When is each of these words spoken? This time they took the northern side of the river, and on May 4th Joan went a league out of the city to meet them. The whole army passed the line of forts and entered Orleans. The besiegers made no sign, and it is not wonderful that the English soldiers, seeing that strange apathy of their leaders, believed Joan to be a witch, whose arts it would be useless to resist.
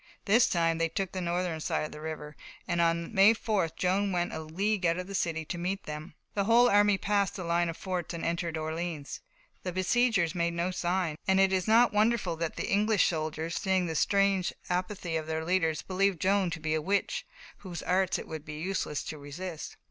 This 0.25 0.49
time 0.49 0.79
they 0.79 0.89
took 0.89 1.11
the 1.11 1.21
northern 1.21 1.59
side 1.59 1.83
of 1.85 1.91
the 1.91 2.01
river, 2.01 2.35
and 2.67 2.81
on 2.81 3.13
May 3.13 3.35
4th 3.35 3.75
Joan 3.75 4.11
went 4.11 4.33
a 4.33 4.39
league 4.39 4.83
out 4.83 4.97
of 4.97 5.05
the 5.05 5.13
city 5.13 5.45
to 5.45 5.59
meet 5.59 5.83
them. 5.83 6.15
The 6.33 6.45
whole 6.45 6.67
army 6.67 6.97
passed 6.97 7.35
the 7.35 7.43
line 7.43 7.69
of 7.69 7.77
forts 7.77 8.11
and 8.11 8.25
entered 8.25 8.57
Orleans. 8.57 9.21
The 9.61 9.71
besiegers 9.71 10.33
made 10.33 10.55
no 10.55 10.71
sign, 10.71 11.17
and 11.27 11.39
it 11.39 11.53
is 11.53 11.67
not 11.67 11.93
wonderful 11.93 12.35
that 12.37 12.55
the 12.55 12.65
English 12.67 13.05
soldiers, 13.05 13.55
seeing 13.55 13.85
that 13.85 13.93
strange 13.95 14.51
apathy 14.71 15.17
of 15.17 15.27
their 15.27 15.45
leaders, 15.45 15.83
believed 15.83 16.19
Joan 16.19 16.49
to 16.49 16.59
be 16.59 16.73
a 16.73 16.81
witch, 16.81 17.27
whose 17.59 17.83
arts 17.83 18.17
it 18.17 18.27
would 18.27 18.43
be 18.43 18.55
useless 18.59 19.03
to 19.03 19.19
resist. 19.19 19.77